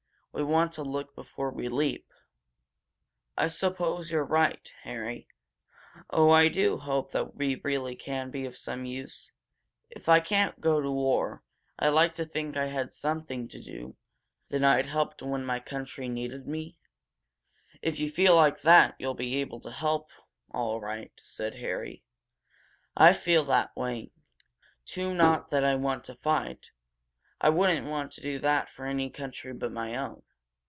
We 0.33 0.43
want 0.45 0.71
to 0.73 0.81
look 0.83 1.13
before 1.13 1.51
we 1.51 1.67
leap." 1.67 2.09
"I 3.37 3.47
suppose 3.47 4.09
you're 4.09 4.23
right, 4.23 4.65
Harry. 4.83 5.27
Oh, 6.09 6.29
I 6.31 6.47
do 6.47 6.77
hope 6.77 7.13
we 7.35 7.55
can 7.55 7.61
really 7.65 7.99
be 8.31 8.45
of 8.45 8.55
some 8.55 8.85
use! 8.85 9.33
If 9.89 10.07
I 10.07 10.21
can't 10.21 10.61
go 10.61 10.79
to 10.79 10.87
the 10.87 10.91
war, 10.91 11.43
I'd 11.77 11.89
like 11.89 12.13
to 12.13 12.23
think 12.23 12.55
I'd 12.55 12.69
had 12.71 12.93
something 12.93 13.49
to 13.49 13.59
do 13.59 13.97
that 14.47 14.63
I'd 14.63 14.85
helped 14.85 15.21
when 15.21 15.45
my 15.45 15.59
country 15.59 16.07
needed 16.07 16.47
me!" 16.47 16.77
"If 17.81 17.99
you 17.99 18.09
feel 18.09 18.33
like 18.33 18.61
that 18.61 18.95
you'll 18.97 19.13
be 19.13 19.35
able 19.41 19.59
to 19.59 19.71
help, 19.71 20.11
all 20.49 20.79
right," 20.79 21.11
said 21.19 21.55
Harry. 21.55 22.03
"I 22.95 23.11
feel 23.11 23.43
that 23.45 23.75
way, 23.75 24.13
too 24.85 25.13
not 25.13 25.49
that 25.49 25.65
I 25.65 25.75
want 25.75 26.05
to 26.05 26.15
fight. 26.15 26.71
I 27.43 27.49
wouldn't 27.49 27.87
want 27.87 28.11
to 28.13 28.21
do 28.21 28.37
that 28.39 28.69
for 28.69 28.85
any 28.85 29.09
country 29.09 29.51
but 29.51 29.71
my 29.71 29.95
own. 29.95 30.21